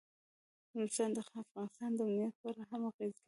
[0.75, 3.19] نورستان د افغانستان د امنیت په اړه هم اغېز لري.